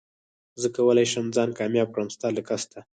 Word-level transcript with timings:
زه 0.61 0.67
کولي 0.75 1.05
شم 1.11 1.25
ځان 1.35 1.49
کامياب 1.59 1.89
کړم 1.95 2.09
ستا 2.15 2.27
له 2.35 2.41
قصده 2.47 2.79